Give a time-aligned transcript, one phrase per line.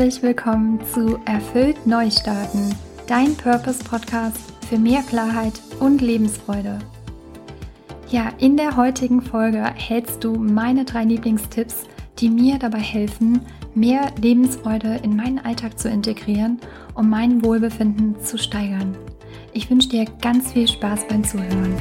[0.00, 2.74] herzlich willkommen zu Erfüllt Neustarten,
[3.06, 6.78] dein Purpose-Podcast für mehr Klarheit und Lebensfreude.
[8.08, 11.84] Ja, in der heutigen Folge erhältst du meine drei Lieblingstipps,
[12.18, 13.42] die mir dabei helfen,
[13.74, 16.60] mehr Lebensfreude in meinen Alltag zu integrieren,
[16.94, 18.96] um mein Wohlbefinden zu steigern.
[19.52, 21.76] Ich wünsche dir ganz viel Spaß beim Zuhören.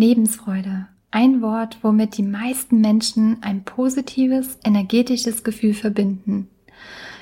[0.00, 0.86] Lebensfreude.
[1.10, 6.48] Ein Wort, womit die meisten Menschen ein positives, energetisches Gefühl verbinden.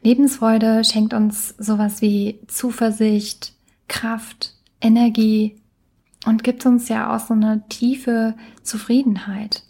[0.00, 3.52] Lebensfreude schenkt uns sowas wie Zuversicht,
[3.88, 5.60] Kraft, Energie
[6.24, 9.64] und gibt uns ja auch so eine tiefe Zufriedenheit.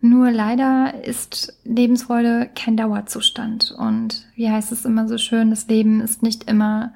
[0.00, 6.00] Nur leider ist Lebensfreude kein Dauerzustand und wie heißt es immer so schön, das Leben
[6.00, 6.94] ist nicht immer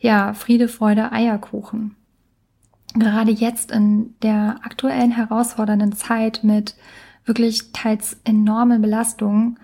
[0.00, 1.94] ja Friede, Freude, Eierkuchen
[2.94, 6.74] gerade jetzt in der aktuellen herausfordernden Zeit mit
[7.24, 9.58] wirklich teils enormen Belastungen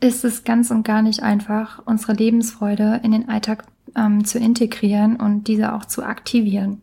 [0.00, 3.64] ist es ganz und gar nicht einfach, unsere Lebensfreude in den Alltag
[3.96, 6.82] ähm, zu integrieren und diese auch zu aktivieren.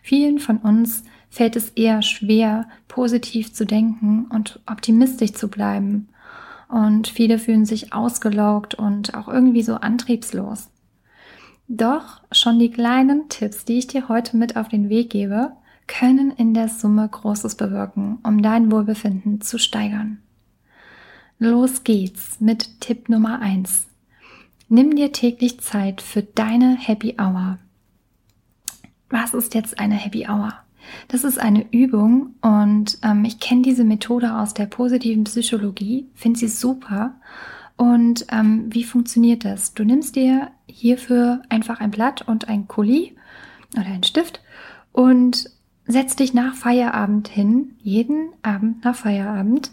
[0.00, 6.08] Vielen von uns fällt es eher schwer, positiv zu denken und optimistisch zu bleiben.
[6.68, 10.70] Und viele fühlen sich ausgelaugt und auch irgendwie so antriebslos.
[11.68, 15.52] Doch schon die kleinen Tipps, die ich dir heute mit auf den Weg gebe,
[15.86, 20.18] können in der Summe Großes bewirken, um dein Wohlbefinden zu steigern.
[21.38, 23.86] Los geht's mit Tipp Nummer eins:
[24.68, 27.58] Nimm dir täglich Zeit für deine Happy Hour.
[29.10, 30.54] Was ist jetzt eine Happy Hour?
[31.08, 36.38] Das ist eine Übung und ähm, ich kenne diese Methode aus der positiven Psychologie, finde
[36.38, 37.14] sie super
[37.82, 39.74] und ähm, wie funktioniert das?
[39.74, 43.16] Du nimmst dir hierfür einfach ein Blatt und ein Kuli
[43.74, 44.40] oder ein Stift
[44.92, 45.50] und
[45.84, 49.72] setzt dich nach Feierabend hin, jeden Abend nach Feierabend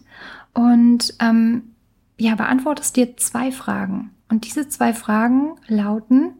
[0.55, 1.75] und ähm,
[2.17, 4.09] ja, beantwortest dir zwei Fragen.
[4.27, 6.31] Und diese zwei Fragen lauten,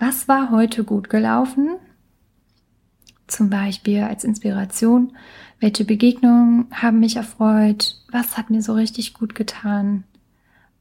[0.00, 1.76] was war heute gut gelaufen?
[3.28, 5.16] Zum Beispiel als Inspiration,
[5.60, 8.02] welche Begegnungen haben mich erfreut?
[8.10, 10.02] Was hat mir so richtig gut getan?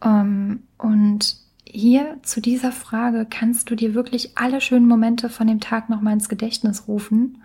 [0.03, 5.59] Ähm, und hier zu dieser Frage kannst du dir wirklich alle schönen Momente von dem
[5.59, 7.43] Tag nochmal ins Gedächtnis rufen.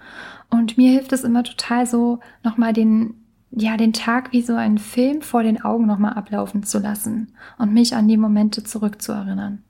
[0.48, 3.14] Und mir hilft es immer total so, nochmal den,
[3.50, 7.74] ja, den Tag wie so einen Film vor den Augen nochmal ablaufen zu lassen und
[7.74, 9.62] mich an die Momente zurückzuerinnern.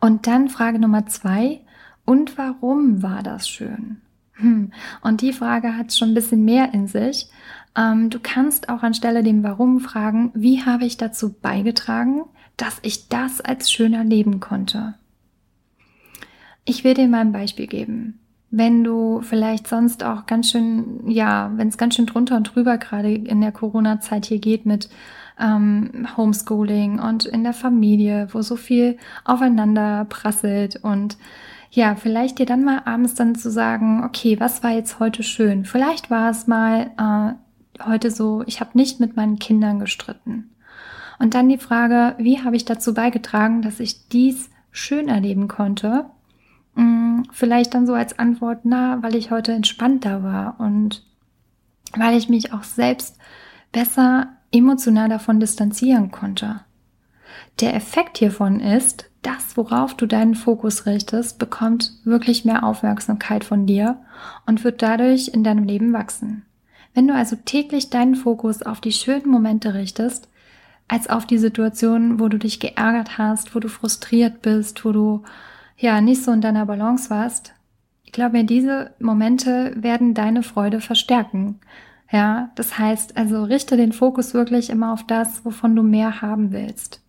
[0.00, 1.60] Und dann Frage Nummer zwei.
[2.04, 4.00] Und warum war das schön?
[4.38, 4.72] Hm.
[5.02, 7.28] Und die Frage hat schon ein bisschen mehr in sich.
[7.76, 12.22] Ähm, du kannst auch anstelle dem Warum fragen, wie habe ich dazu beigetragen,
[12.56, 14.94] dass ich das als schön erleben konnte.
[16.64, 18.20] Ich will dir mal ein Beispiel geben.
[18.50, 22.78] Wenn du vielleicht sonst auch ganz schön, ja, wenn es ganz schön drunter und drüber
[22.78, 24.88] gerade in der Corona-Zeit hier geht mit
[25.38, 31.16] ähm, Homeschooling und in der Familie, wo so viel aufeinander prasselt und
[31.70, 35.64] ja, vielleicht dir dann mal abends dann zu sagen, okay, was war jetzt heute schön?
[35.64, 40.50] Vielleicht war es mal äh, heute so, ich habe nicht mit meinen Kindern gestritten.
[41.18, 46.06] Und dann die Frage, wie habe ich dazu beigetragen, dass ich dies schön erleben konnte?
[46.74, 51.04] Hm, vielleicht dann so als Antwort, na, weil ich heute entspannter war und
[51.96, 53.18] weil ich mich auch selbst
[53.72, 56.60] besser emotional davon distanzieren konnte.
[57.60, 63.66] Der Effekt hiervon ist, das, worauf du deinen Fokus richtest, bekommt wirklich mehr Aufmerksamkeit von
[63.66, 63.98] dir
[64.46, 66.44] und wird dadurch in deinem Leben wachsen.
[66.94, 70.28] Wenn du also täglich deinen Fokus auf die schönen Momente richtest,
[70.88, 75.22] als auf die Situation, wo du dich geärgert hast, wo du frustriert bist, wo du
[75.76, 77.52] ja nicht so in deiner Balance warst.
[78.04, 81.60] Ich glaube, diese Momente werden deine Freude verstärken.
[82.10, 86.52] Ja, das heißt, also richte den Fokus wirklich immer auf das, wovon du mehr haben
[86.52, 87.02] willst.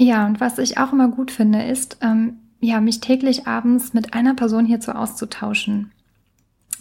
[0.00, 4.14] Ja, und was ich auch immer gut finde, ist, ähm, ja, mich täglich abends mit
[4.14, 5.92] einer Person hierzu auszutauschen.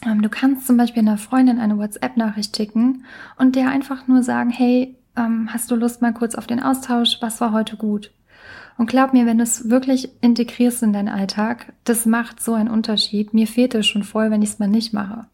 [0.06, 3.04] Ähm, du kannst zum Beispiel einer Freundin eine WhatsApp-Nachricht schicken
[3.38, 7.18] und der einfach nur sagen, hey, ähm, hast du Lust mal kurz auf den Austausch?
[7.19, 8.13] Was war heute gut?
[8.77, 12.69] Und glaub mir, wenn du es wirklich integrierst in deinen Alltag, das macht so einen
[12.69, 13.33] Unterschied.
[13.33, 15.27] Mir fehlt es schon voll, wenn ich es mal nicht mache.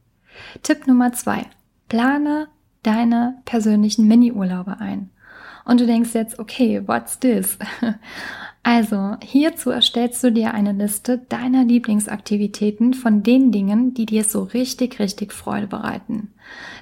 [0.64, 1.46] Tipp Nummer zwei.
[1.88, 2.48] Plane
[2.82, 5.12] deine persönlichen Mini-Urlaube ein.
[5.66, 7.58] Und du denkst jetzt, okay, what's this?
[8.68, 14.42] Also, hierzu erstellst du dir eine Liste deiner Lieblingsaktivitäten von den Dingen, die dir so
[14.42, 16.34] richtig, richtig Freude bereiten.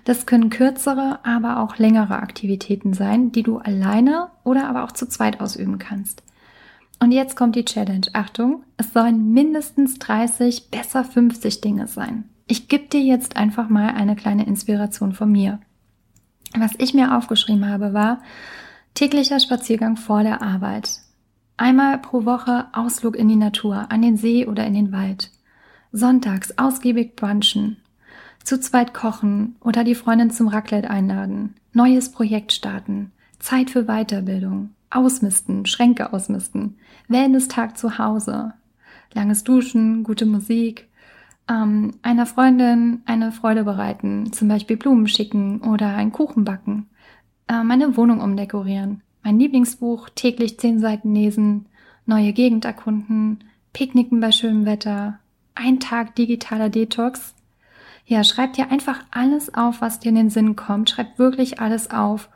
[0.05, 5.09] Das können kürzere, aber auch längere Aktivitäten sein, die du alleine oder aber auch zu
[5.09, 6.23] zweit ausüben kannst.
[7.01, 8.07] Und jetzt kommt die Challenge.
[8.13, 12.23] Achtung, es sollen mindestens 30, besser 50 Dinge sein.
[12.47, 15.59] Ich gebe dir jetzt einfach mal eine kleine Inspiration von mir.
[16.57, 18.21] Was ich mir aufgeschrieben habe, war
[18.93, 21.01] täglicher Spaziergang vor der Arbeit.
[21.57, 25.31] Einmal pro Woche Ausflug in die Natur, an den See oder in den Wald.
[25.91, 27.77] Sonntags ausgiebig brunchen.
[28.43, 31.55] Zu zweit kochen oder die Freundin zum Raclette einladen.
[31.71, 33.11] Neues Projekt starten.
[33.39, 34.71] Zeit für Weiterbildung.
[34.93, 38.53] Ausmisten, Schränke ausmisten, Wellness-Tag zu Hause,
[39.13, 40.87] langes Duschen, gute Musik,
[41.49, 46.87] ähm, einer Freundin eine Freude bereiten, zum Beispiel Blumen schicken oder einen Kuchen backen,
[47.47, 51.65] äh, meine Wohnung umdekorieren, mein Lieblingsbuch täglich zehn Seiten lesen,
[52.05, 53.43] neue Gegend erkunden,
[53.73, 55.19] Picknicken bei schönem Wetter,
[55.55, 57.33] ein Tag digitaler Detox.
[58.05, 60.89] Ja, schreib dir einfach alles auf, was dir in den Sinn kommt.
[60.89, 62.29] Schreib wirklich alles auf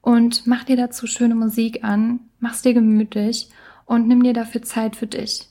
[0.00, 3.48] und mach dir dazu schöne Musik an, mach's dir gemütlich
[3.86, 5.48] und nimm dir dafür Zeit für dich.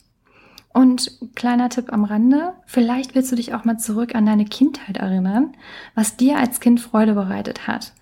[0.74, 4.98] Und kleiner Tipp am Rande, vielleicht willst du dich auch mal zurück an deine Kindheit
[4.98, 5.54] erinnern,
[5.96, 7.94] was dir als Kind Freude bereitet hat.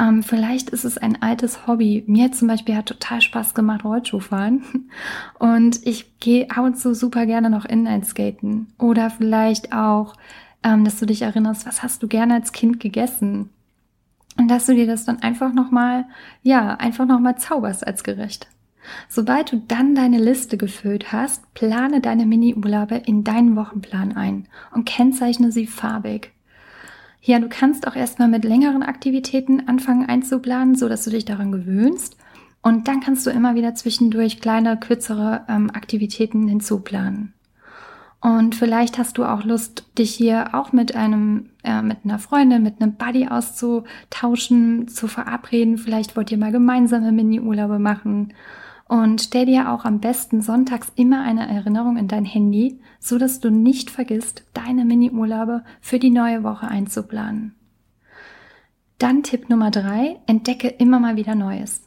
[0.00, 2.04] Ähm, vielleicht ist es ein altes Hobby.
[2.06, 4.64] Mir zum Beispiel hat total Spaß gemacht, Rollschuhfahren.
[5.38, 8.68] Und ich gehe ab und zu super gerne noch Inline-Skaten.
[8.78, 10.14] Oder vielleicht auch,
[10.62, 13.50] ähm, dass du dich erinnerst, was hast du gerne als Kind gegessen?
[14.38, 16.06] Und dass du dir das dann einfach nochmal,
[16.42, 18.48] ja, einfach nochmal zauberst als Gericht.
[19.08, 24.86] Sobald du dann deine Liste gefüllt hast, plane deine Mini-Urlaube in deinen Wochenplan ein und
[24.86, 26.32] kennzeichne sie farbig.
[27.22, 31.52] Ja, du kannst auch erstmal mit längeren Aktivitäten anfangen einzuplanen, so dass du dich daran
[31.52, 32.16] gewöhnst.
[32.62, 37.34] Und dann kannst du immer wieder zwischendurch kleine, kürzere ähm, Aktivitäten hinzuplanen.
[38.20, 42.62] Und vielleicht hast du auch Lust, dich hier auch mit einem, äh, mit einer Freundin,
[42.62, 45.78] mit einem Buddy auszutauschen, zu verabreden.
[45.78, 48.34] Vielleicht wollt ihr mal gemeinsame Mini-Urlaube machen.
[48.90, 53.38] Und stell dir auch am besten sonntags immer eine Erinnerung in dein Handy, so dass
[53.38, 57.54] du nicht vergisst, deine Mini-Urlaube für die neue Woche einzuplanen.
[58.98, 61.82] Dann Tipp Nummer drei, entdecke immer mal wieder Neues.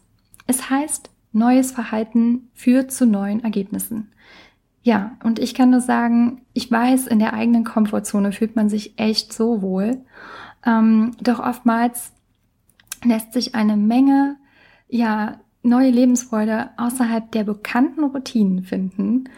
[0.48, 4.14] Es heißt, neues Verhalten führt zu neuen Ergebnissen.
[4.82, 8.98] Ja, und ich kann nur sagen, ich weiß, in der eigenen Komfortzone fühlt man sich
[8.98, 10.06] echt so wohl.
[10.66, 12.14] Ähm, doch oftmals
[13.04, 14.38] lässt sich eine Menge,
[14.88, 19.30] ja, neue Lebensfreude außerhalb der bekannten Routinen finden.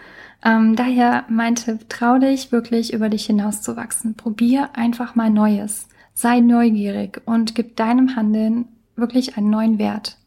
[0.44, 4.16] Ähm, daher meinte, trau dich wirklich über dich hinauszuwachsen.
[4.16, 5.88] Probier einfach mal Neues.
[6.13, 10.18] Sei neugierig und gib deinem Handeln wirklich einen neuen Wert.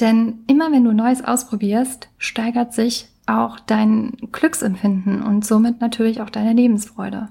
[0.00, 6.30] Denn immer wenn du Neues ausprobierst, steigert sich auch dein Glücksempfinden und somit natürlich auch
[6.30, 7.28] deine Lebensfreude.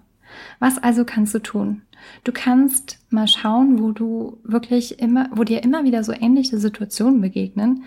[0.60, 1.82] Was also kannst du tun?
[2.24, 7.22] Du kannst mal schauen, wo du wirklich immer, wo dir immer wieder so ähnliche Situationen
[7.22, 7.84] begegnen,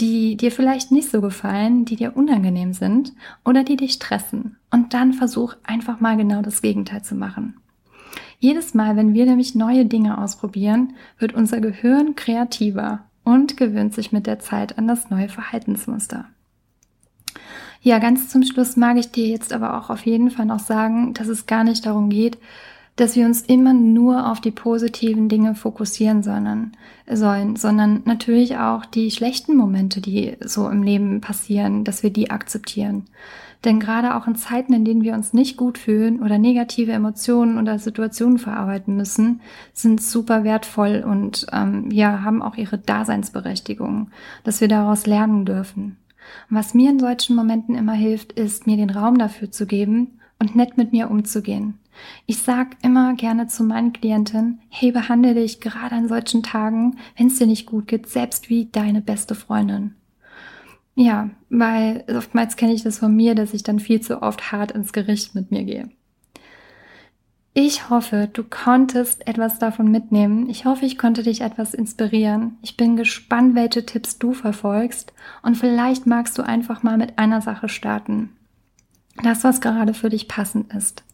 [0.00, 3.12] die dir vielleicht nicht so gefallen, die dir unangenehm sind
[3.44, 4.56] oder die dich stressen.
[4.70, 7.54] Und dann versuch einfach mal genau das Gegenteil zu machen.
[8.38, 14.12] Jedes Mal, wenn wir nämlich neue Dinge ausprobieren, wird unser Gehirn kreativer und gewöhnt sich
[14.12, 16.26] mit der Zeit an das neue Verhaltensmuster.
[17.80, 21.12] Ja, ganz zum Schluss mag ich dir jetzt aber auch auf jeden Fall noch sagen,
[21.14, 22.38] dass es gar nicht darum geht,
[22.96, 26.76] dass wir uns immer nur auf die positiven Dinge fokussieren sollen,
[27.10, 32.30] sollen, sondern natürlich auch die schlechten Momente, die so im Leben passieren, dass wir die
[32.30, 33.06] akzeptieren.
[33.64, 37.58] Denn gerade auch in Zeiten, in denen wir uns nicht gut fühlen oder negative Emotionen
[37.58, 39.40] oder Situationen verarbeiten müssen,
[39.72, 44.10] sind super wertvoll und ähm, ja, haben auch ihre Daseinsberechtigung,
[44.44, 45.96] dass wir daraus lernen dürfen.
[46.50, 50.56] Was mir in solchen Momenten immer hilft, ist, mir den Raum dafür zu geben und
[50.56, 51.78] nett mit mir umzugehen.
[52.26, 57.28] Ich sag immer gerne zu meinen Klienten, hey, behandle dich gerade an solchen Tagen, wenn
[57.28, 59.94] es dir nicht gut geht, selbst wie deine beste Freundin.
[60.96, 64.72] Ja, weil oftmals kenne ich das von mir, dass ich dann viel zu oft hart
[64.72, 65.88] ins Gericht mit mir gehe.
[67.56, 70.50] Ich hoffe, du konntest etwas davon mitnehmen.
[70.50, 72.58] Ich hoffe, ich konnte dich etwas inspirieren.
[72.62, 77.40] Ich bin gespannt, welche Tipps du verfolgst und vielleicht magst du einfach mal mit einer
[77.40, 78.30] Sache starten.
[79.22, 81.04] Das, was gerade für dich passend ist.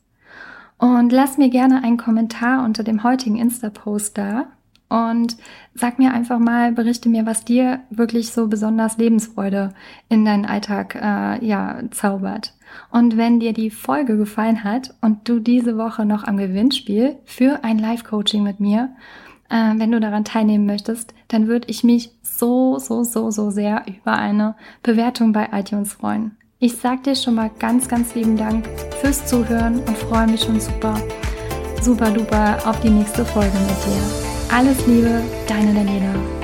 [0.78, 4.46] Und lass mir gerne einen Kommentar unter dem heutigen Insta-Post da
[4.90, 5.36] und
[5.74, 9.72] sag mir einfach mal, berichte mir, was dir wirklich so besonders Lebensfreude
[10.08, 12.54] in deinen Alltag äh, ja zaubert.
[12.90, 17.62] Und wenn dir die Folge gefallen hat und du diese Woche noch am Gewinnspiel für
[17.62, 18.90] ein Live-Coaching mit mir,
[19.48, 23.84] äh, wenn du daran teilnehmen möchtest, dann würde ich mich so, so, so, so sehr
[23.86, 26.36] über eine Bewertung bei iTunes freuen.
[26.62, 28.68] Ich sag dir schon mal ganz, ganz lieben Dank
[29.00, 30.94] fürs Zuhören und freue mich schon super,
[31.80, 34.54] super duper auf die nächste Folge mit dir.
[34.54, 36.39] Alles Liebe, deine Daniela.